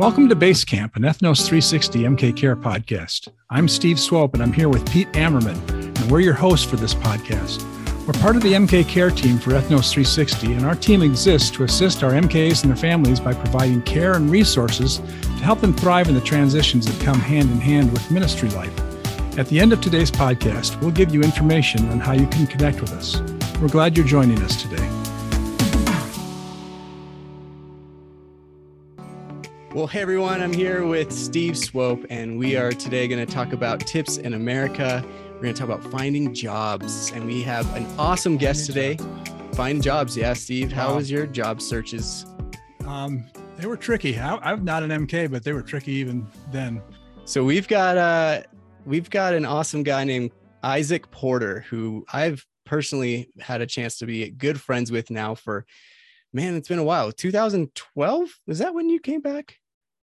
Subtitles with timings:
[0.00, 3.28] Welcome to Base Camp, an Ethnos 360 MK Care podcast.
[3.50, 6.94] I'm Steve Swope, and I'm here with Pete Ammerman, and we're your hosts for this
[6.94, 7.60] podcast.
[8.06, 11.64] We're part of the MK Care team for Ethnos 360, and our team exists to
[11.64, 16.08] assist our MKs and their families by providing care and resources to help them thrive
[16.08, 18.72] in the transitions that come hand in hand with ministry life.
[19.38, 22.80] At the end of today's podcast, we'll give you information on how you can connect
[22.80, 23.20] with us.
[23.60, 24.99] We're glad you're joining us today.
[29.72, 33.52] Well, hey everyone, I'm here with Steve Swope, and we are today going to talk
[33.52, 35.04] about tips in America.
[35.34, 38.96] We're going to talk about finding jobs, and we have an awesome guest today.
[39.54, 40.72] Find jobs, yeah, Steve.
[40.72, 40.96] How Wow.
[40.96, 42.26] was your job searches?
[42.84, 43.24] Um,
[43.56, 44.18] they were tricky.
[44.18, 46.82] I, I'm not an MK, but they were tricky even then.
[47.24, 48.42] So we've got uh
[48.84, 50.32] we've got an awesome guy named
[50.64, 55.64] Isaac Porter, who I've personally had a chance to be good friends with now for
[56.32, 57.12] man, it's been a while.
[57.12, 59.58] 2012 is that when you came back?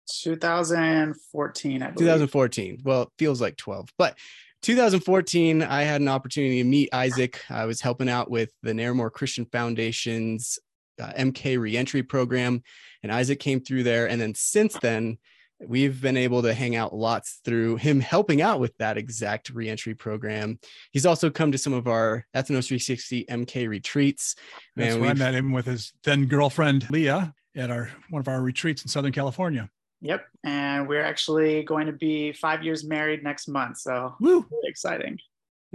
[0.07, 1.95] 2014, I believe.
[1.97, 2.81] 2014.
[2.83, 4.17] Well, it feels like 12, but
[4.63, 7.41] 2014, I had an opportunity to meet Isaac.
[7.49, 10.57] I was helping out with the Narramore Christian Foundation's
[11.01, 12.63] uh, MK reentry program,
[13.01, 14.07] and Isaac came through there.
[14.07, 15.17] And then since then,
[15.59, 19.95] we've been able to hang out lots through him helping out with that exact reentry
[19.95, 20.59] program.
[20.91, 24.35] He's also come to some of our Ethnos 360 MK retreats.
[24.77, 28.21] That's Man, where I we've- met him with his then girlfriend Leah at our one
[28.21, 29.69] of our retreats in Southern California.
[30.03, 30.25] Yep.
[30.43, 33.77] And we're actually going to be five years married next month.
[33.77, 34.45] So Woo!
[34.51, 35.17] really exciting.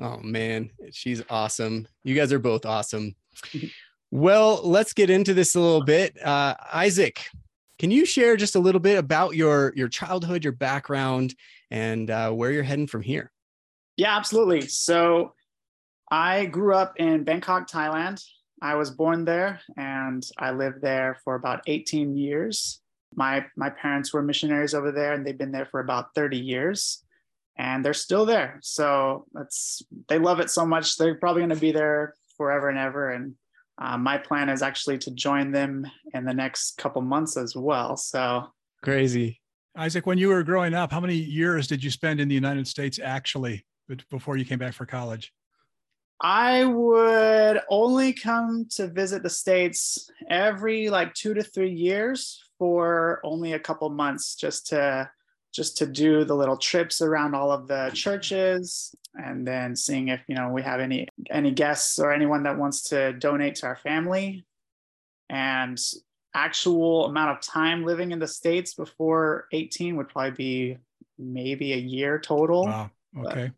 [0.00, 1.88] Oh man, she's awesome.
[2.04, 3.16] You guys are both awesome.
[4.10, 6.16] Well, let's get into this a little bit.
[6.24, 7.26] Uh, Isaac,
[7.78, 11.34] can you share just a little bit about your your childhood, your background,
[11.70, 13.30] and uh, where you're heading from here?
[13.98, 14.62] Yeah, absolutely.
[14.62, 15.34] So
[16.10, 18.24] I grew up in Bangkok, Thailand.
[18.62, 22.80] I was born there and I lived there for about 18 years.
[23.14, 27.04] My my parents were missionaries over there and they've been there for about 30 years
[27.56, 28.58] and they're still there.
[28.62, 32.78] So that's they love it so much they're probably going to be there forever and
[32.78, 33.34] ever and
[33.80, 37.96] uh, my plan is actually to join them in the next couple months as well.
[37.96, 38.48] So
[38.82, 39.40] Crazy.
[39.76, 42.66] Isaac, when you were growing up, how many years did you spend in the United
[42.66, 45.32] States actually be- before you came back for college?
[46.20, 53.20] I would only come to visit the States every like two to three years for
[53.24, 55.10] only a couple months just to
[55.52, 60.20] just to do the little trips around all of the churches and then seeing if
[60.28, 63.76] you know we have any any guests or anyone that wants to donate to our
[63.76, 64.44] family
[65.30, 65.78] and
[66.34, 70.76] actual amount of time living in the states before 18 would probably be
[71.18, 72.90] maybe a year total Wow.
[73.16, 73.50] Okay.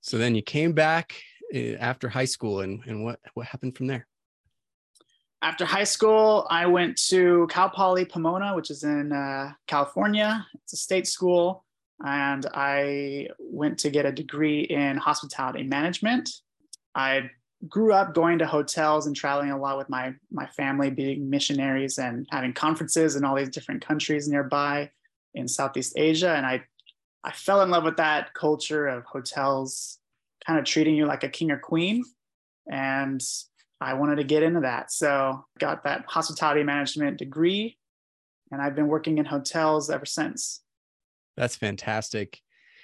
[0.00, 1.14] So then you came back
[1.54, 4.06] uh, after high school, and and what what happened from there?
[5.44, 10.44] After high school, I went to Cal Poly Pomona, which is in uh, California.
[10.54, 11.66] It's a state school.
[12.02, 16.30] And I went to get a degree in hospitality management.
[16.94, 17.30] I
[17.68, 21.98] grew up going to hotels and traveling a lot with my, my family, being missionaries
[21.98, 24.90] and having conferences in all these different countries nearby
[25.34, 26.34] in Southeast Asia.
[26.34, 26.62] And I,
[27.22, 29.98] I fell in love with that culture of hotels
[30.46, 32.02] kind of treating you like a king or queen.
[32.70, 33.22] And
[33.84, 34.90] I wanted to get into that.
[34.90, 37.78] So got that hospitality management degree
[38.50, 40.62] and I've been working in hotels ever since.
[41.36, 42.40] That's fantastic.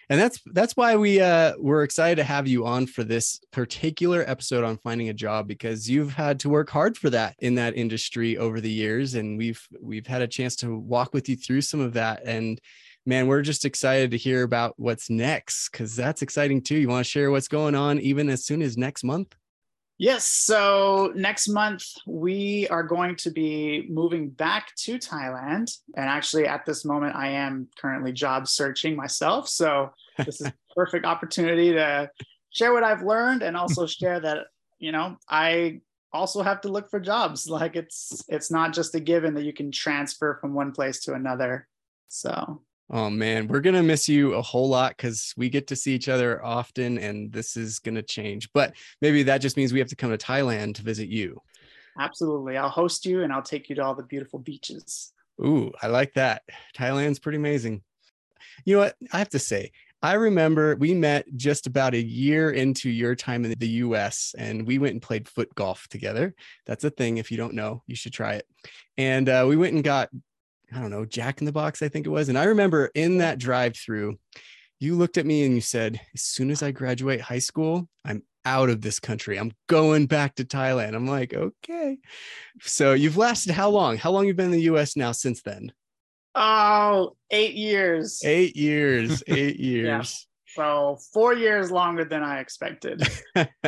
[0.08, 4.24] And that's that's why we uh we're excited to have you on for this particular
[4.26, 7.76] episode on finding a job because you've had to work hard for that in that
[7.76, 11.60] industry over the years and we've we've had a chance to walk with you through
[11.60, 12.60] some of that and
[13.06, 16.76] man we're just excited to hear about what's next cuz that's exciting too.
[16.76, 19.36] You want to share what's going on even as soon as next month?
[20.00, 20.24] Yes.
[20.24, 25.76] So next month, we are going to be moving back to Thailand.
[25.94, 29.46] And actually, at this moment, I am currently job searching myself.
[29.46, 32.10] So this is a perfect opportunity to
[32.48, 34.46] share what I've learned and also share that,
[34.78, 35.82] you know, I
[36.14, 37.46] also have to look for jobs.
[37.50, 41.12] Like it's it's not just a given that you can transfer from one place to
[41.12, 41.68] another.
[42.08, 45.94] So Oh man, we're gonna miss you a whole lot because we get to see
[45.94, 48.52] each other often, and this is gonna change.
[48.52, 51.40] But maybe that just means we have to come to Thailand to visit you.
[51.98, 52.56] absolutely.
[52.56, 55.12] I'll host you and I'll take you to all the beautiful beaches.
[55.40, 56.42] Ooh, I like that.
[56.76, 57.82] Thailand's pretty amazing.
[58.64, 58.96] You know what?
[59.12, 59.72] I have to say,
[60.02, 64.66] I remember we met just about a year into your time in the US and
[64.66, 66.34] we went and played foot golf together.
[66.66, 67.18] That's a thing.
[67.18, 68.46] If you don't know, you should try it.
[68.96, 70.08] And uh, we went and got,
[70.74, 72.28] I don't know, Jack in the Box, I think it was.
[72.28, 74.18] And I remember in that drive through,
[74.78, 78.22] you looked at me and you said, As soon as I graduate high school, I'm
[78.44, 79.38] out of this country.
[79.38, 80.94] I'm going back to Thailand.
[80.94, 81.98] I'm like, okay.
[82.62, 83.96] So you've lasted how long?
[83.96, 85.72] How long you been in the US now since then?
[86.34, 88.22] Oh, eight years.
[88.24, 89.22] Eight years.
[89.26, 89.86] Eight years.
[89.86, 90.02] yeah.
[90.56, 93.06] So four years longer than I expected.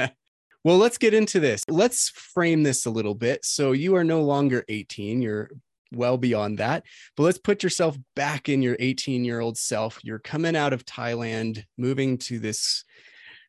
[0.64, 1.62] well, let's get into this.
[1.68, 3.44] Let's frame this a little bit.
[3.44, 5.50] So you are no longer 18, you're
[5.94, 6.84] well beyond that.
[7.16, 9.98] But let's put yourself back in your 18 year old self.
[10.02, 12.84] You're coming out of Thailand, moving to this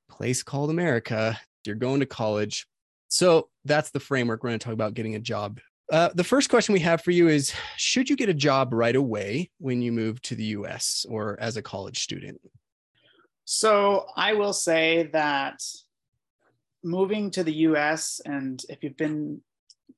[0.09, 1.39] place called America.
[1.65, 2.67] You're going to college.
[3.07, 4.43] So that's the framework.
[4.43, 5.59] We're going to talk about getting a job
[5.91, 8.95] uh, the first question we have for you is Should you get a job right
[8.95, 12.39] away when you move to the US or as a college student?
[13.45, 15.61] So I will say that
[16.83, 19.41] moving to the US, and if you've been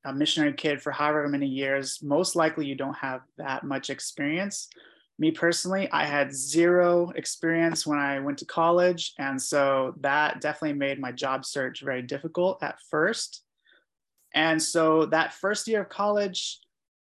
[0.06, 4.70] a missionary kid for however many years, most likely you don't have that much experience.
[5.18, 9.14] Me personally, I had zero experience when I went to college.
[9.18, 13.42] And so that definitely made my job search very difficult at first.
[14.34, 16.60] And so that first year of college,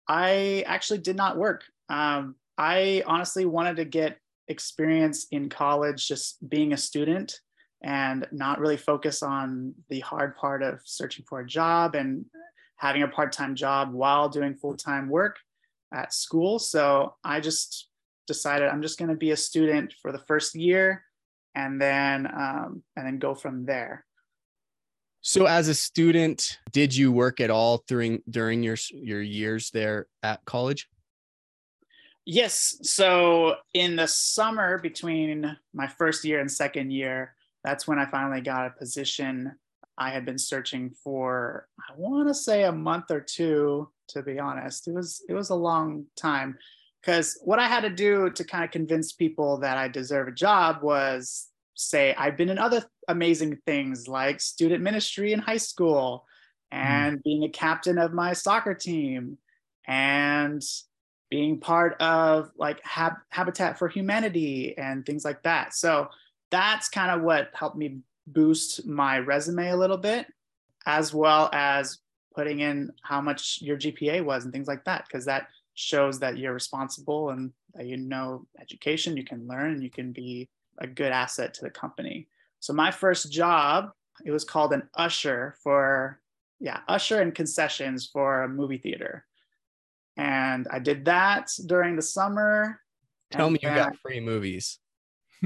[0.08, 1.64] I actually did not work.
[1.90, 4.18] Um, I honestly wanted to get
[4.48, 7.38] experience in college, just being a student
[7.82, 12.24] and not really focus on the hard part of searching for a job and
[12.78, 15.36] having a part time job while doing full time work
[15.92, 16.58] at school.
[16.58, 17.88] So I just
[18.26, 21.04] decided I'm just going to be a student for the first year
[21.54, 24.04] and then um, and then go from there.
[25.20, 30.06] So as a student, did you work at all during during your your years there
[30.22, 30.88] at college?
[32.24, 32.78] Yes.
[32.82, 37.34] So in the summer between my first year and second year,
[37.64, 39.52] that's when I finally got a position.
[39.98, 44.38] I had been searching for I want to say a month or two to be
[44.38, 44.88] honest.
[44.88, 46.56] It was it was a long time
[47.00, 50.32] because what I had to do to kind of convince people that I deserve a
[50.32, 56.24] job was say I've been in other amazing things like student ministry in high school
[56.72, 56.78] hmm.
[56.78, 57.22] and mm.
[57.22, 59.38] being a captain of my soccer team
[59.86, 60.62] and
[61.30, 65.74] being part of like Hab- Habitat for Humanity and things like that.
[65.74, 66.08] So
[66.50, 67.98] that's kind of what helped me
[68.32, 70.26] boost my resume a little bit,
[70.86, 71.98] as well as
[72.34, 76.38] putting in how much your GPA was and things like that, because that shows that
[76.38, 80.48] you're responsible and that you know education, you can learn, and you can be
[80.78, 82.28] a good asset to the company.
[82.60, 83.90] So my first job,
[84.24, 86.20] it was called an usher for,
[86.60, 89.24] yeah, usher and concessions for a movie theater.
[90.16, 92.80] And I did that during the summer.
[93.30, 94.78] Tell me you got free movies.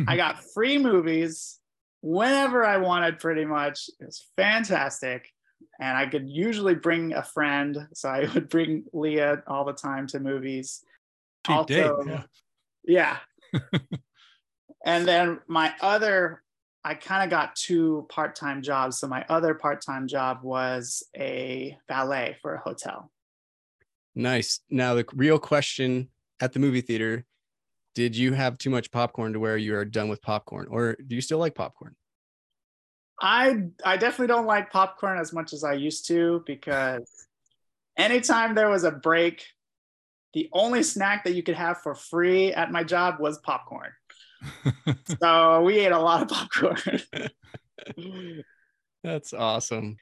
[0.07, 1.59] I got free movies
[2.03, 3.89] whenever I wanted, pretty much.
[3.99, 5.29] It was fantastic.
[5.81, 7.89] And I could usually bring a friend.
[7.95, 10.85] So I would bring Leah all the time to movies.
[11.47, 12.21] Cheap also, date,
[12.85, 13.19] yeah.
[13.53, 13.61] yeah.
[14.85, 16.43] and then my other
[16.85, 18.99] I kind of got two part-time jobs.
[18.99, 23.11] So my other part-time job was a valet for a hotel.
[24.17, 24.61] Nice.
[24.69, 26.09] Now the real question
[26.41, 27.25] at the movie theater,
[27.95, 31.15] did you have too much popcorn to where you are done with popcorn or do
[31.15, 31.95] you still like popcorn?
[33.21, 37.27] I I definitely don't like popcorn as much as I used to because
[37.97, 39.47] anytime there was a break,
[40.35, 43.91] the only snack that you could have for free at my job was popcorn.
[45.21, 47.01] so we ate a lot of popcorn.
[49.05, 49.97] That's awesome.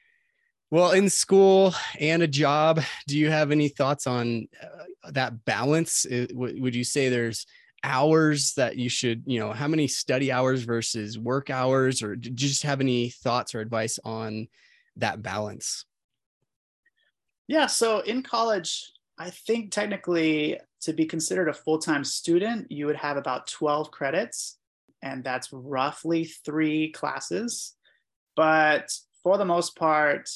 [0.71, 6.07] Well, in school and a job, do you have any thoughts on uh, that balance?
[6.33, 7.45] would you say there's
[7.83, 12.29] hours that you should, you know, how many study hours versus work hours, or do
[12.29, 14.49] you just have any thoughts or advice on
[14.97, 15.85] that balance?
[17.49, 17.67] Yeah.
[17.67, 22.97] So in college, I think technically to be considered a full time student, you would
[22.97, 24.59] have about 12 credits,
[25.03, 27.75] and that's roughly three classes.
[28.37, 30.31] But for the most part,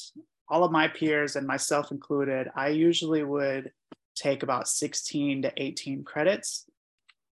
[0.47, 3.71] all of my peers and myself included, I usually would
[4.15, 6.65] take about 16 to 18 credits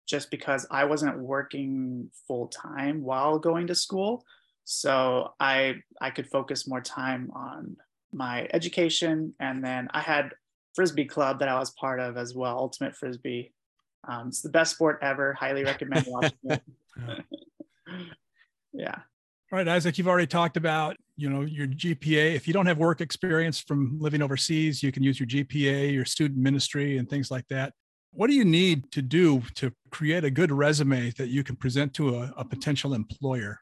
[0.07, 4.25] just because I wasn't working full time while going to school.
[4.65, 7.77] So I I could focus more time on
[8.13, 10.31] my education and then I had
[10.75, 13.53] frisbee club that I was part of as well, Ultimate Frisbee.
[14.07, 15.33] Um, it's the best sport ever.
[15.33, 16.61] Highly recommend watching it.
[18.73, 18.95] yeah.
[19.51, 22.33] All right, Isaac, you've already talked about, you know, your GPA.
[22.33, 26.05] If you don't have work experience from living overseas, you can use your GPA, your
[26.05, 27.73] student ministry, and things like that.
[28.13, 31.93] What do you need to do to create a good resume that you can present
[31.95, 33.59] to a, a potential employer?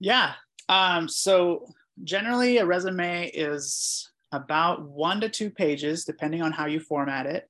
[0.00, 0.34] Yeah.
[0.68, 1.66] Um, so
[2.04, 7.48] generally, a resume is about one to two pages, depending on how you format it.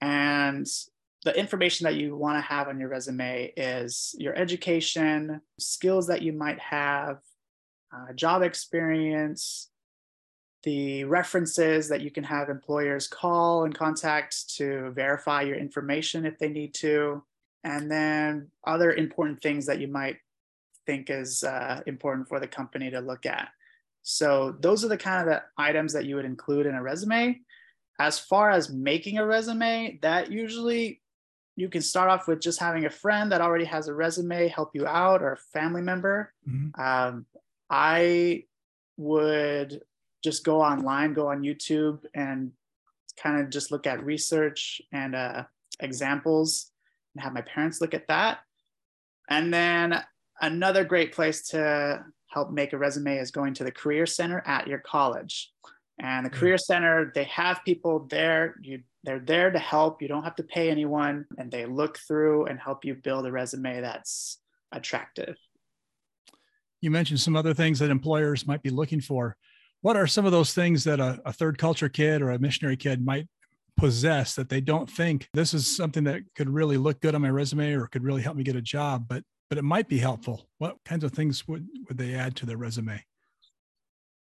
[0.00, 0.66] And
[1.24, 6.22] the information that you want to have on your resume is your education, skills that
[6.22, 7.18] you might have,
[7.92, 9.69] uh, job experience,
[10.62, 16.38] the references that you can have employers call and contact to verify your information if
[16.38, 17.22] they need to,
[17.64, 20.18] and then other important things that you might
[20.86, 23.48] think is uh, important for the company to look at.
[24.02, 27.40] So those are the kind of the items that you would include in a resume.
[27.98, 31.02] As far as making a resume, that usually
[31.56, 34.70] you can start off with just having a friend that already has a resume help
[34.74, 36.32] you out or a family member.
[36.48, 36.80] Mm-hmm.
[36.80, 37.26] Um,
[37.68, 38.44] I
[38.96, 39.82] would
[40.22, 42.52] just go online, go on YouTube, and
[43.16, 45.44] kind of just look at research and uh,
[45.80, 46.70] examples
[47.14, 48.40] and have my parents look at that.
[49.28, 50.02] And then
[50.40, 54.66] another great place to help make a resume is going to the Career Center at
[54.66, 55.52] your college.
[56.00, 58.56] And the Career Center, they have people there.
[58.62, 60.00] You, they're there to help.
[60.00, 63.32] You don't have to pay anyone, and they look through and help you build a
[63.32, 64.38] resume that's
[64.72, 65.36] attractive.
[66.80, 69.36] You mentioned some other things that employers might be looking for.
[69.82, 72.76] What are some of those things that a, a third culture kid or a missionary
[72.76, 73.28] kid might
[73.76, 77.30] possess that they don't think this is something that could really look good on my
[77.30, 80.48] resume or could really help me get a job, but but it might be helpful.
[80.58, 83.04] What kinds of things would, would they add to their resume?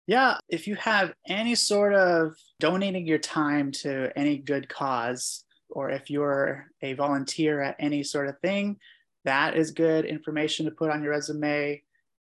[0.07, 5.91] Yeah, if you have any sort of donating your time to any good cause, or
[5.91, 8.77] if you're a volunteer at any sort of thing,
[9.25, 11.83] that is good information to put on your resume.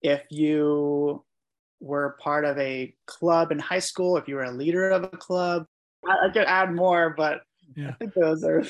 [0.03, 1.25] If you
[1.81, 5.09] were part of a club in high school, if you were a leader of a
[5.09, 5.67] club,
[6.07, 7.43] I, I could add more, but
[7.75, 7.89] yeah.
[7.89, 8.65] I think those are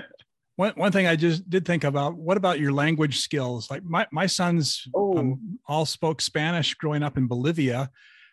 [0.56, 3.70] one, one thing I just did think about, what about your language skills?
[3.70, 5.38] Like my, my sons um, oh.
[5.66, 7.90] all spoke Spanish growing up in Bolivia,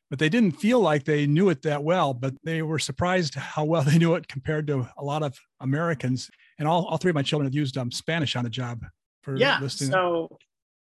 [0.10, 3.64] but they didn't feel like they knew it that well, but they were surprised how
[3.64, 6.30] well they knew it compared to a lot of Americans.
[6.58, 8.84] And all, all three of my children have used um, Spanish on the job
[9.22, 9.92] for yeah, listening.
[9.92, 10.38] So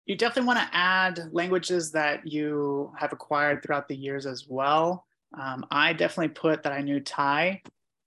[0.07, 5.05] you definitely want to add languages that you have acquired throughout the years as well.
[5.37, 7.61] Um, I definitely put that I knew Thai.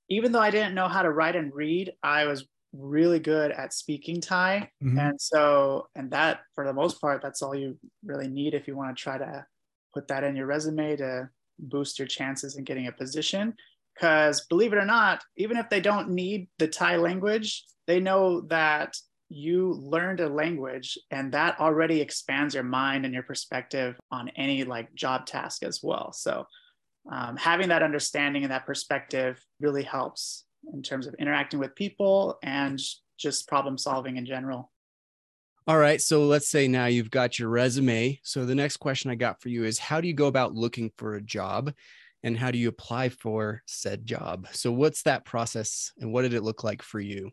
[0.08, 3.74] Even though I didn't know how to write and read, I was really good at
[3.74, 4.70] speaking Thai.
[4.82, 4.98] Mm-hmm.
[4.98, 8.76] And so, and that for the most part, that's all you really need if you
[8.76, 9.44] want to try to
[9.92, 11.28] put that in your resume to
[11.58, 13.52] boost your chances in getting a position.
[13.94, 18.40] Because believe it or not, even if they don't need the Thai language, they know
[18.42, 18.96] that
[19.30, 24.64] you learned a language and that already expands your mind and your perspective on any
[24.64, 26.12] like job task as well.
[26.12, 26.46] So
[27.10, 30.44] um, having that understanding and that perspective really helps
[30.74, 32.78] in terms of interacting with people and
[33.18, 34.70] just problem solving in general.
[35.66, 36.00] All right.
[36.00, 38.18] So let's say now you've got your resume.
[38.24, 40.90] So the next question I got for you is how do you go about looking
[40.96, 41.72] for a job
[42.24, 44.48] and how do you apply for said job?
[44.50, 47.30] So what's that process and what did it look like for you?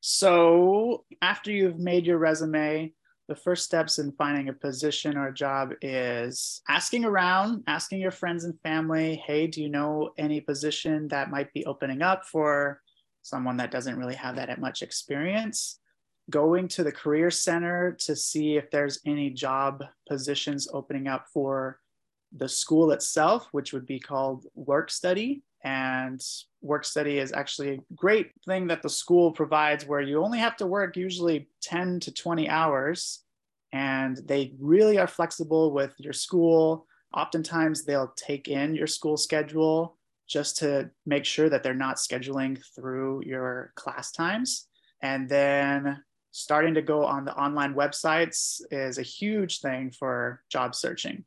[0.00, 2.92] So after you've made your resume,
[3.28, 8.12] the first steps in finding a position or a job is asking around, asking your
[8.12, 12.80] friends and family, hey, do you know any position that might be opening up for
[13.22, 15.80] someone that doesn't really have that much experience?
[16.30, 21.80] Going to the career center to see if there's any job positions opening up for
[22.36, 25.42] the school itself, which would be called work study.
[25.64, 26.22] And
[26.60, 30.56] work study is actually a great thing that the school provides where you only have
[30.58, 33.22] to work usually 10 to 20 hours.
[33.72, 36.86] And they really are flexible with your school.
[37.14, 39.96] Oftentimes, they'll take in your school schedule
[40.28, 44.66] just to make sure that they're not scheduling through your class times.
[45.02, 50.74] And then starting to go on the online websites is a huge thing for job
[50.74, 51.24] searching.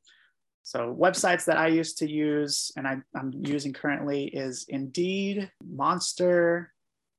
[0.70, 6.72] So websites that I used to use and I, am using currently is Indeed, Monster,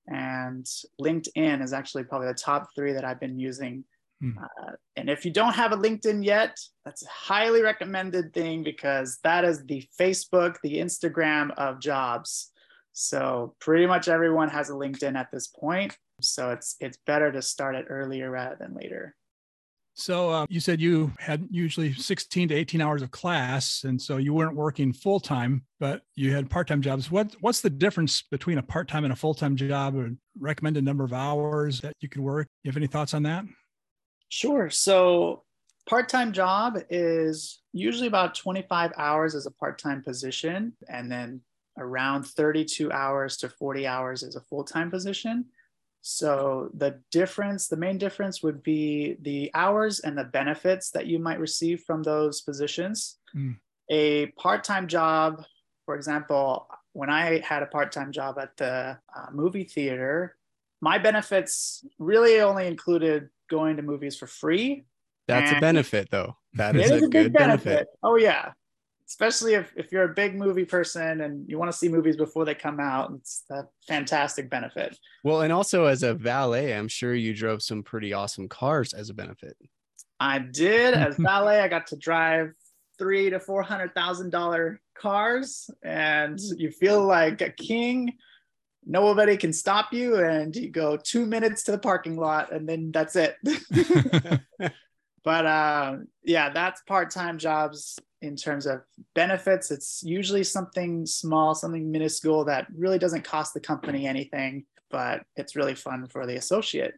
[0.07, 0.65] and
[1.01, 3.83] LinkedIn is actually probably the top three that I've been using.
[4.21, 4.39] Hmm.
[4.39, 9.19] Uh, and if you don't have a LinkedIn yet, that's a highly recommended thing because
[9.25, 12.53] that is the Facebook, the Instagram of jobs.
[12.93, 15.99] So pretty much everyone has a LinkedIn at this point.
[16.21, 19.17] So it's it's better to start it earlier rather than later.
[19.95, 24.17] So um, you said you had usually 16 to 18 hours of class, and so
[24.17, 27.11] you weren't working full time, but you had part time jobs.
[27.11, 29.97] What what's the difference between a part time and a full time job?
[29.97, 32.49] Or recommended number of hours that you could work?
[32.63, 33.45] You have any thoughts on that?
[34.29, 34.71] Sure.
[34.71, 35.43] So
[35.89, 41.41] part time job is usually about 25 hours as a part time position, and then
[41.79, 45.47] around 32 hours to 40 hours as a full time position.
[46.03, 51.19] So the difference, the main difference would be the hours and the benefits that you
[51.19, 53.19] might receive from those positions.
[53.37, 53.57] Mm.
[53.91, 55.45] A part-time job,
[55.85, 60.37] for example, when I had a part-time job at the uh, movie theater,
[60.81, 64.85] my benefits really only included going to movies for free.
[65.29, 66.37] That's a benefit though.
[66.55, 67.65] That is, is a, a, good benefit.
[67.65, 67.89] benefit.
[68.03, 68.53] Oh yeah.
[69.11, 72.45] Especially if, if you're a big movie person and you want to see movies before
[72.45, 73.13] they come out.
[73.17, 74.97] It's a fantastic benefit.
[75.25, 79.11] Well, and also as a valet, I'm sure you drove some pretty awesome cars as
[79.11, 79.57] a benefit.
[80.21, 81.59] I did as valet.
[81.59, 82.53] I got to drive
[82.99, 88.13] three to four hundred thousand dollar cars, and you feel like a king.
[88.87, 92.93] Nobody can stop you, and you go two minutes to the parking lot, and then
[92.93, 93.37] that's it.
[95.25, 98.83] but uh, yeah, that's part-time jobs in terms of
[99.15, 99.71] benefits.
[99.71, 105.57] It's usually something small, something minuscule that really doesn't cost the company anything, but it's
[105.57, 106.95] really fun for the associate.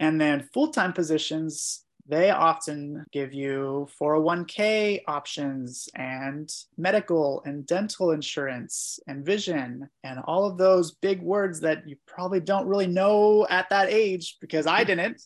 [0.00, 8.98] And then full-time positions, they often give you 401k options and medical and dental insurance
[9.06, 13.68] and vision and all of those big words that you probably don't really know at
[13.70, 15.20] that age because I didn't.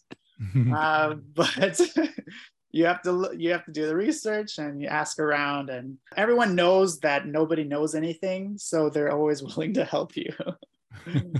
[0.74, 1.80] uh, but
[2.72, 6.54] you have to you have to do the research and you ask around and everyone
[6.54, 10.32] knows that nobody knows anything so they're always willing to help you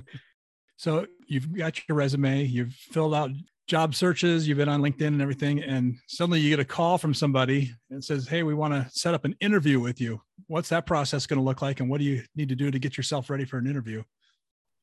[0.77, 3.31] so you've got your resume you've filled out
[3.73, 7.15] job searches, you've been on LinkedIn and everything, and suddenly you get a call from
[7.15, 10.21] somebody and says, Hey, we want to set up an interview with you.
[10.47, 11.81] What's that process going to look like?
[11.81, 14.03] And what do you need to do to get yourself ready for an interview?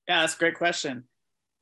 [0.08, 1.03] Yeah, that's a great question.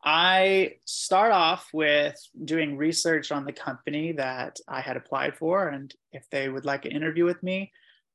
[0.09, 5.67] I start off with doing research on the company that I had applied for.
[5.67, 7.73] And if they would like an interview with me,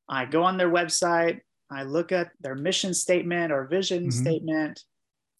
[0.08, 4.22] I go on their website, I look at their mission statement or vision mm-hmm.
[4.22, 4.84] statement,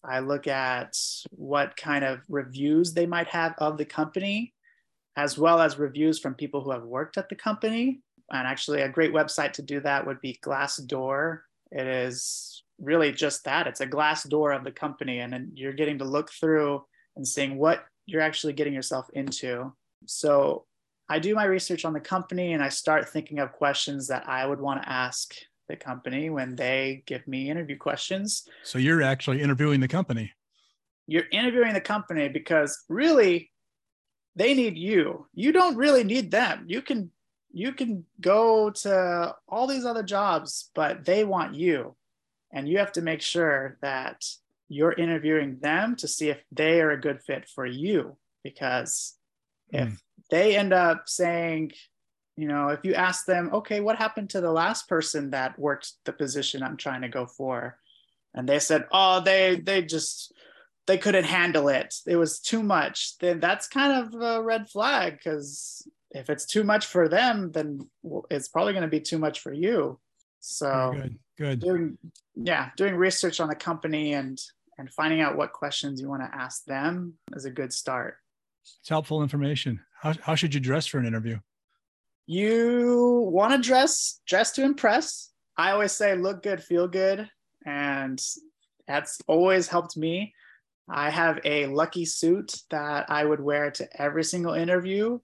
[0.03, 0.95] I look at
[1.31, 4.53] what kind of reviews they might have of the company,
[5.17, 8.01] as well as reviews from people who have worked at the company.
[8.31, 11.39] And actually, a great website to do that would be Glassdoor.
[11.71, 15.73] It is really just that it's a glass door of the company, and then you're
[15.73, 16.83] getting to look through
[17.15, 19.73] and seeing what you're actually getting yourself into.
[20.05, 20.65] So,
[21.09, 24.45] I do my research on the company and I start thinking of questions that I
[24.45, 25.35] would want to ask
[25.67, 28.47] the company when they give me interview questions.
[28.63, 30.31] So you're actually interviewing the company.
[31.07, 33.51] You're interviewing the company because really
[34.35, 35.27] they need you.
[35.33, 36.65] You don't really need them.
[36.67, 37.11] You can
[37.51, 41.95] you can go to all these other jobs, but they want you.
[42.53, 44.23] And you have to make sure that
[44.69, 48.15] you're interviewing them to see if they are a good fit for you.
[48.43, 49.15] Because
[49.73, 49.91] mm.
[49.91, 51.71] if they end up saying
[52.35, 55.91] you know if you ask them okay what happened to the last person that worked
[56.03, 57.77] the position i'm trying to go for?
[58.33, 60.33] And they said oh they they just
[60.85, 61.95] they couldn't handle it.
[62.05, 63.17] It was too much.
[63.19, 67.89] Then that's kind of a red flag because if it's too much for them then
[68.29, 69.99] it's probably going to be too much for you
[70.43, 71.59] so good good.
[71.59, 71.97] doing
[72.35, 74.41] yeah doing research on the company and
[74.77, 78.17] and finding out what questions you want to ask them is a good start.
[78.81, 79.79] It's helpful information.
[80.01, 81.37] How, how should you dress for an interview?
[82.25, 85.29] You want to dress dress to impress.
[85.57, 87.29] I always say look good feel good
[87.65, 88.21] and
[88.87, 90.33] that's always helped me.
[90.89, 95.17] I have a lucky suit that i would wear to every single interview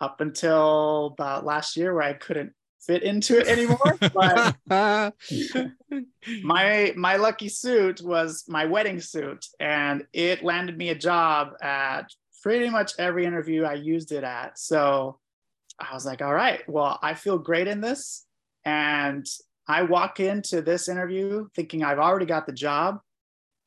[0.00, 2.52] up until about last year where i couldn't
[2.86, 4.56] fit into it anymore but
[6.42, 12.08] my my lucky suit was my wedding suit and it landed me a job at
[12.42, 15.18] pretty much every interview i used it at so
[15.78, 18.26] I was like, all right, well, I feel great in this.
[18.64, 19.26] And
[19.66, 22.98] I walk into this interview thinking I've already got the job.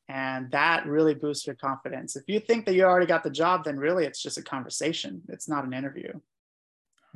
[0.08, 2.16] And that really boosts your confidence.
[2.16, 5.22] If you think that you already got the job, then really it's just a conversation.
[5.28, 6.12] It's not an interview.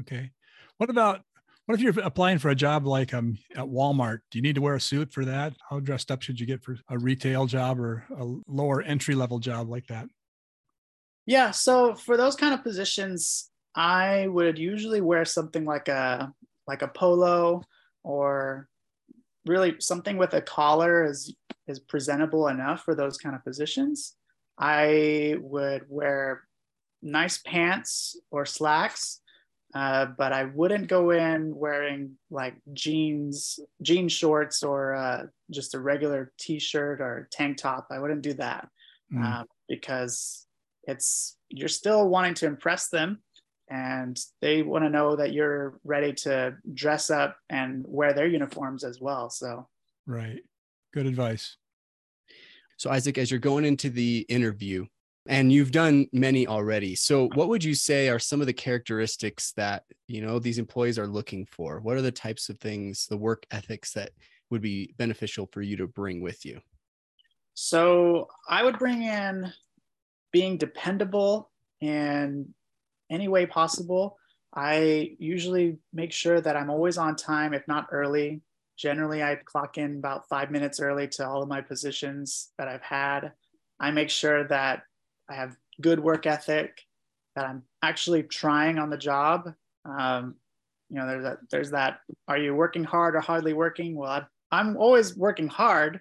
[0.00, 0.30] Okay.
[0.76, 1.22] What about
[1.66, 4.18] what if you're applying for a job like um, at Walmart?
[4.30, 5.54] Do you need to wear a suit for that?
[5.70, 9.38] How dressed up should you get for a retail job or a lower entry level
[9.38, 10.06] job like that?
[11.24, 11.52] Yeah.
[11.52, 16.32] So for those kind of positions, I would usually wear something like a
[16.66, 17.62] like a polo
[18.02, 18.68] or
[19.46, 21.34] really something with a collar is
[21.68, 24.14] is presentable enough for those kind of positions.
[24.58, 26.42] I would wear
[27.02, 29.21] nice pants or slacks,
[29.74, 35.80] uh, but I wouldn't go in wearing like jeans, jean shorts, or uh, just a
[35.80, 37.86] regular t-shirt or tank top.
[37.90, 38.68] I wouldn't do that
[39.12, 39.24] mm.
[39.24, 40.46] uh, because
[40.84, 43.22] it's you're still wanting to impress them
[43.70, 48.84] and they want to know that you're ready to dress up and wear their uniforms
[48.84, 49.68] as well so
[50.06, 50.40] right
[50.92, 51.56] good advice
[52.76, 54.84] so isaac as you're going into the interview
[55.28, 59.52] and you've done many already so what would you say are some of the characteristics
[59.52, 63.16] that you know these employees are looking for what are the types of things the
[63.16, 64.10] work ethics that
[64.50, 66.60] would be beneficial for you to bring with you
[67.54, 69.52] so i would bring in
[70.32, 72.48] being dependable and
[73.10, 74.16] any way possible.
[74.54, 78.40] I usually make sure that I'm always on time, if not early.
[78.76, 82.82] Generally, I clock in about five minutes early to all of my positions that I've
[82.82, 83.32] had.
[83.78, 84.82] I make sure that
[85.30, 86.78] I have good work ethic,
[87.36, 89.52] that I'm actually trying on the job.
[89.84, 90.36] Um,
[90.90, 93.96] you know, there's that, there's that, are you working hard or hardly working?
[93.96, 96.00] Well, I, I'm always working hard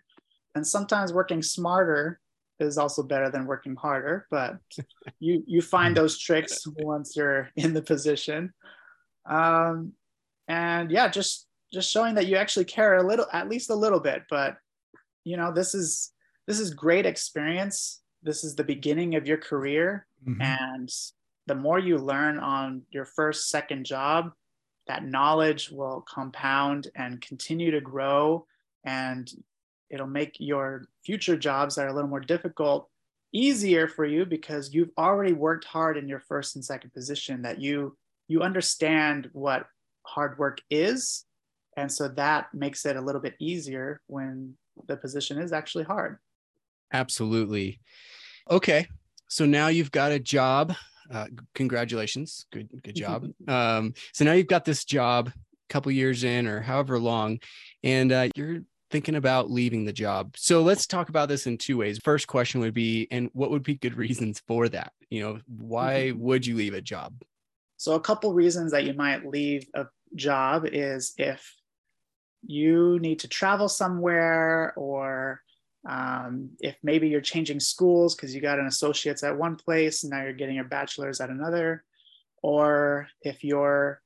[0.55, 2.19] and sometimes working smarter
[2.59, 4.57] is also better than working harder but
[5.19, 8.53] you you find those tricks once you're in the position
[9.29, 9.93] um,
[10.47, 13.99] and yeah just just showing that you actually care a little at least a little
[13.99, 14.57] bit but
[15.23, 16.11] you know this is
[16.47, 20.41] this is great experience this is the beginning of your career mm-hmm.
[20.41, 20.91] and
[21.47, 24.31] the more you learn on your first second job
[24.87, 28.45] that knowledge will compound and continue to grow
[28.83, 29.31] and
[29.89, 32.89] it'll make your future jobs that are a little more difficult
[33.33, 37.59] easier for you because you've already worked hard in your first and second position that
[37.59, 37.95] you
[38.27, 39.65] you understand what
[40.03, 41.25] hard work is
[41.77, 44.53] and so that makes it a little bit easier when
[44.87, 46.17] the position is actually hard
[46.93, 47.79] absolutely
[48.49, 48.87] okay
[49.27, 50.73] so now you've got a job
[51.11, 56.23] uh, congratulations good good job um, so now you've got this job a couple years
[56.23, 57.39] in or however long
[57.83, 60.35] and uh, you're thinking about leaving the job.
[60.37, 61.97] So let's talk about this in two ways.
[62.03, 64.91] First question would be, and what would be good reasons for that?
[65.09, 66.21] You know, why mm-hmm.
[66.21, 67.13] would you leave a job?
[67.77, 71.55] So, a couple reasons that you might leave a job is if
[72.45, 75.41] you need to travel somewhere, or
[75.87, 80.11] um, if maybe you're changing schools because you got an associate's at one place and
[80.11, 81.83] now you're getting your bachelor's at another,
[82.43, 84.01] or if you're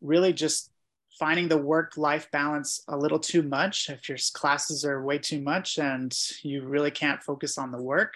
[0.00, 0.70] really just
[1.18, 5.40] finding the work life balance a little too much if your classes are way too
[5.40, 8.14] much and you really can't focus on the work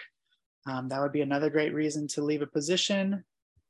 [0.67, 3.23] um, that would be another great reason to leave a position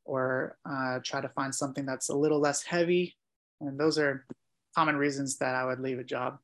[0.06, 3.16] or uh, try to find something that's a little less heavy.
[3.62, 4.26] And those are
[4.76, 6.40] common reasons that i would leave a job.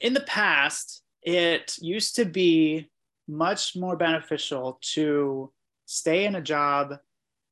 [0.00, 2.88] In the past it used to be
[3.28, 5.52] much more beneficial to
[5.84, 6.94] stay in a job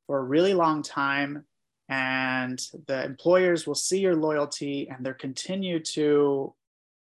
[0.07, 1.45] for a really long time
[1.89, 6.55] and the employers will see your loyalty and they'll continue to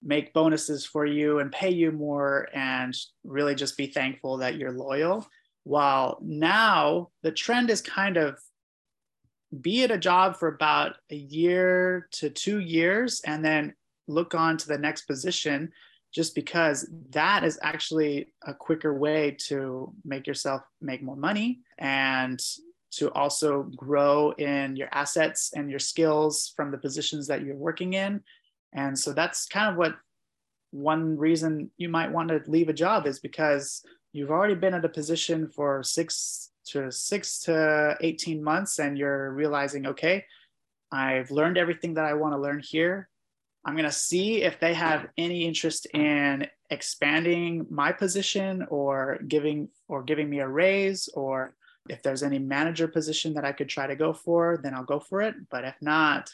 [0.03, 4.72] make bonuses for you and pay you more and really just be thankful that you're
[4.72, 5.27] loyal.
[5.64, 8.38] While now the trend is kind of
[9.61, 13.74] be at a job for about a year to two years and then
[14.09, 15.72] look on to the next position
[16.14, 22.40] just because that is actually a quicker way to make yourself make more money and
[22.92, 27.94] to also grow in your assets and your skills from the positions that you're working
[27.94, 28.22] in.
[28.72, 29.96] And so that's kind of what
[30.70, 34.85] one reason you might want to leave a job is because you've already been at
[34.85, 40.24] a position for six to six to 18 months and you're realizing, okay,
[40.92, 43.09] I've learned everything that I want to learn here.
[43.64, 49.68] I'm going to see if they have any interest in expanding my position or giving
[49.88, 51.55] or giving me a raise or
[51.88, 55.00] if there's any manager position that I could try to go for, then I'll go
[55.00, 55.35] for it.
[55.50, 56.31] But if not,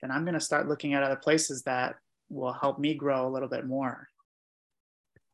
[0.00, 1.96] then I'm going to start looking at other places that
[2.28, 4.08] will help me grow a little bit more.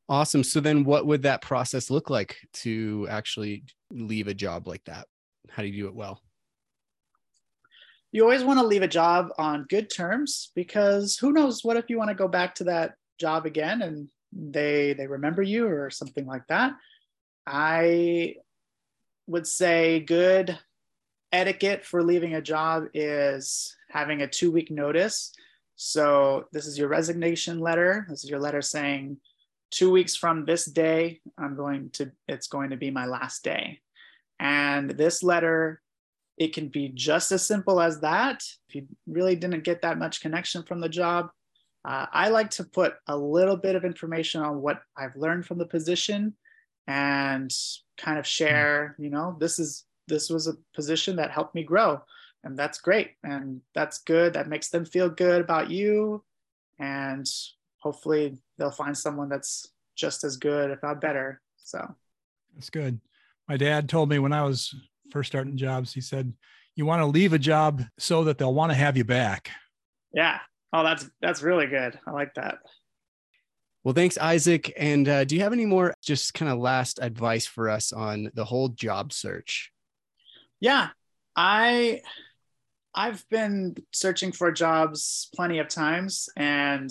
[0.09, 0.45] Awesome.
[0.45, 5.07] So then what would that process look like to actually leave a job like that?
[5.51, 6.21] How do you do it well?
[8.15, 11.91] You always want to leave a job on good terms because who knows what if
[11.91, 15.91] you want to go back to that job again and they they remember you or
[15.91, 16.75] something like that.
[17.45, 18.37] I
[19.27, 20.57] would say good
[21.33, 25.33] etiquette for leaving a job is having a two week notice.
[25.75, 28.07] So, this is your resignation letter.
[28.09, 29.17] This is your letter saying,
[29.73, 33.81] two weeks from this day, I'm going to, it's going to be my last day.
[34.39, 35.83] And this letter,
[36.37, 38.43] it can be just as simple as that.
[38.69, 41.31] If you really didn't get that much connection from the job,
[41.85, 45.59] uh, I like to put a little bit of information on what I've learned from
[45.59, 46.35] the position
[46.87, 47.55] and
[47.97, 51.99] kind of share you know this is this was a position that helped me grow
[52.45, 54.35] and that's great and that's good.
[54.35, 56.23] That makes them feel good about you
[56.79, 57.27] and
[57.79, 61.41] hopefully they'll find someone that's just as good if not better.
[61.57, 61.95] So.
[62.55, 63.01] That's good.
[63.49, 64.75] My dad told me when i was
[65.11, 66.33] first starting jobs he said
[66.77, 69.51] you want to leave a job so that they'll want to have you back.
[70.13, 70.39] Yeah.
[70.73, 71.99] Oh that's that's really good.
[72.07, 72.59] I like that.
[73.85, 74.73] Well, thanks, Isaac.
[74.79, 78.31] And uh, do you have any more just kind of last advice for us on
[78.35, 79.71] the whole job search?
[80.59, 80.89] Yeah,
[81.37, 82.01] I
[82.95, 86.91] I've been searching for jobs plenty of times, and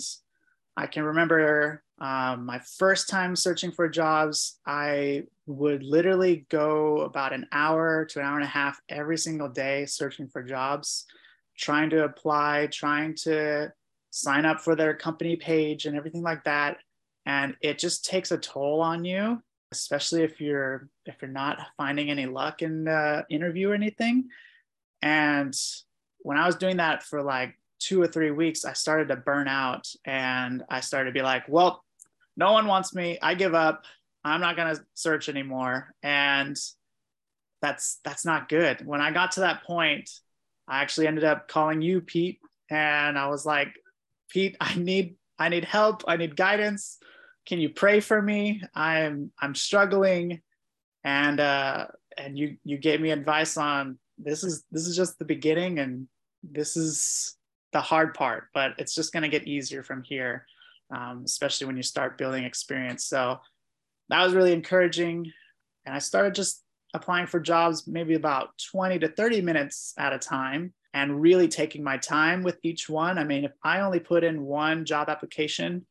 [0.76, 7.32] I can remember Um, my first time searching for jobs, I would literally go about
[7.32, 11.06] an hour to an hour and a half every single day searching for jobs,
[11.58, 13.72] trying to apply, trying to
[14.10, 16.78] sign up for their company page and everything like that.
[17.26, 22.10] And it just takes a toll on you, especially if you're if you're not finding
[22.10, 24.28] any luck in the interview or anything.
[25.02, 25.54] And
[26.20, 29.48] when I was doing that for like two or three weeks, I started to burn
[29.48, 31.84] out and I started to be like, well,
[32.36, 33.18] no one wants me.
[33.20, 33.84] I give up.
[34.24, 35.92] I'm not going to search anymore.
[36.02, 36.56] And
[37.60, 38.86] that's that's not good.
[38.86, 40.10] When I got to that point,
[40.68, 42.38] I actually ended up calling you, Pete,
[42.70, 43.74] and I was like,
[44.30, 46.04] Pete, I need I need help.
[46.06, 46.98] I need guidance.
[47.46, 48.62] Can you pray for me?
[48.74, 50.40] I'm I'm struggling.
[51.04, 55.24] And uh and you you gave me advice on this is this is just the
[55.24, 56.08] beginning and
[56.42, 57.36] this is
[57.72, 60.46] the hard part, but it's just going to get easier from here,
[60.94, 63.04] um, especially when you start building experience.
[63.04, 63.40] So
[64.08, 65.30] that was really encouraging.
[65.86, 66.62] And I started just
[66.94, 71.82] applying for jobs maybe about 20 to 30 minutes at a time and really taking
[71.82, 73.18] my time with each one.
[73.18, 75.86] I mean, if I only put in one job application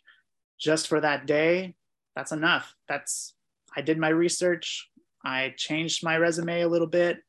[0.59, 1.75] just for that day,
[2.15, 2.73] that's enough.
[2.87, 3.33] That's,
[3.75, 4.89] I did my research,
[5.25, 7.19] I changed my resume a little bit,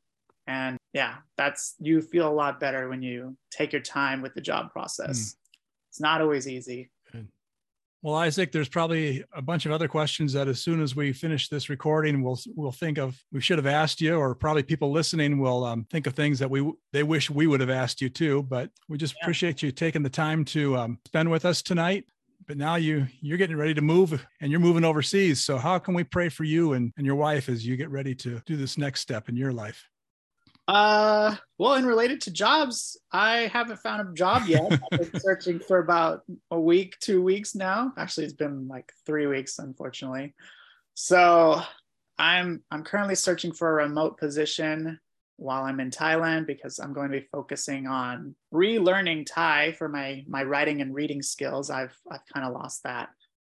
[0.46, 4.40] and yeah that's you feel a lot better when you take your time with the
[4.40, 5.36] job process mm.
[5.90, 6.90] it's not always easy
[8.04, 11.48] well isaac there's probably a bunch of other questions that as soon as we finish
[11.48, 15.40] this recording we'll we'll think of we should have asked you or probably people listening
[15.40, 18.44] will um, think of things that we they wish we would have asked you too
[18.44, 19.24] but we just yeah.
[19.24, 22.04] appreciate you taking the time to um, spend with us tonight.
[22.46, 25.44] But now you you're getting ready to move and you're moving overseas.
[25.44, 28.14] So how can we pray for you and, and your wife as you get ready
[28.16, 29.88] to do this next step in your life
[30.66, 34.80] uh, well, in related to jobs, I haven't found a job yet.
[34.92, 37.92] I've been searching for about a week, two weeks now.
[37.98, 40.34] Actually, it's been like three weeks, unfortunately.
[40.94, 41.60] So
[42.18, 44.98] I'm I'm currently searching for a remote position
[45.36, 50.24] while I'm in Thailand because I'm going to be focusing on relearning Thai for my
[50.28, 51.70] my writing and reading skills.
[51.70, 53.10] I've I've kind of lost that.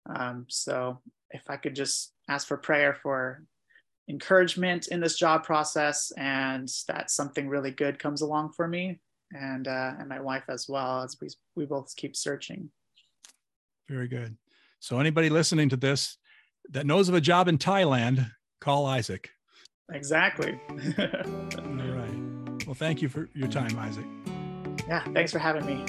[0.08, 3.44] Um, so if I could just ask for prayer for
[4.10, 9.00] encouragement in this job process and that something really good comes along for me
[9.34, 12.70] and uh, and my wife as well as we we both keep searching.
[13.90, 14.38] Very good.
[14.80, 16.18] So anybody listening to this
[16.70, 19.30] that knows of a job in Thailand, call Isaac.
[19.94, 20.60] Exactly.
[20.70, 22.66] All right.
[22.66, 24.06] Well, thank you for your time, Isaac.
[24.88, 25.86] Yeah, thanks for having me.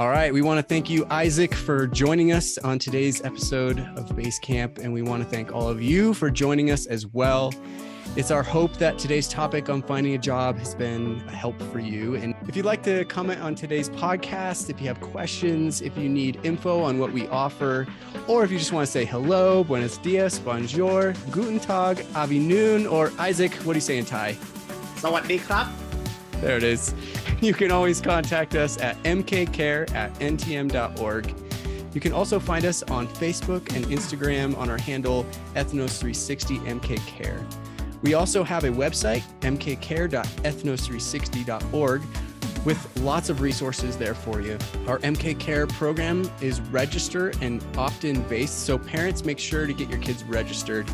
[0.00, 0.32] All right.
[0.32, 4.78] We want to thank you, Isaac, for joining us on today's episode of Base Camp.
[4.78, 7.52] And we want to thank all of you for joining us as well.
[8.16, 11.80] It's our hope that today's topic on finding a job has been a help for
[11.80, 12.14] you.
[12.14, 16.08] And if you'd like to comment on today's podcast, if you have questions, if you
[16.08, 17.86] need info on what we offer,
[18.26, 22.86] or if you just want to say hello, buenos dias, bonjour, guten tag, avi noon,
[22.86, 24.32] or Isaac, what do you say in Thai?
[24.96, 25.70] Sawadee krap.
[26.40, 26.94] There it is.
[27.42, 31.34] You can always contact us at mkcare at ntm.org.
[31.94, 35.24] You can also find us on Facebook and Instagram on our handle
[35.54, 37.42] ethnos360mkcare.
[38.02, 42.02] We also have a website, mkcare.ethnos360.org,
[42.66, 44.58] with lots of resources there for you.
[44.86, 49.72] Our MK Care program is register and opt in based, so parents make sure to
[49.72, 50.86] get your kids registered.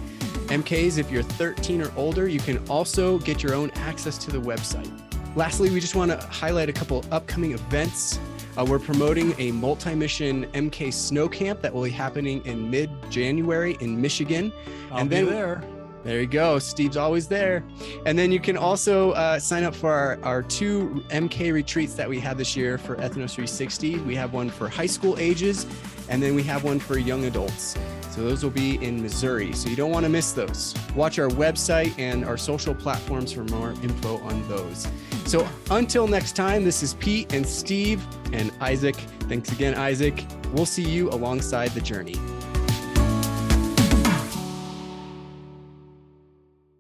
[0.46, 4.40] MKs, if you're 13 or older, you can also get your own access to the
[4.40, 5.05] website.
[5.36, 8.18] Lastly, we just want to highlight a couple upcoming events.
[8.56, 12.90] Uh, we're promoting a multi mission MK snow camp that will be happening in mid
[13.10, 14.50] January in Michigan.
[14.90, 15.62] I'll and then there.
[16.04, 16.58] There you go.
[16.58, 17.64] Steve's always there.
[18.06, 22.08] And then you can also uh, sign up for our, our two MK retreats that
[22.08, 23.98] we have this year for Ethnos 360.
[23.98, 25.66] We have one for high school ages,
[26.08, 27.76] and then we have one for young adults.
[28.10, 29.52] So those will be in Missouri.
[29.52, 30.74] So you don't want to miss those.
[30.94, 34.88] Watch our website and our social platforms for more info on those.
[35.26, 38.96] So until next time, this is Pete and Steve and Isaac.
[39.28, 40.24] Thanks again, Isaac.
[40.52, 42.14] We'll see you alongside the journey.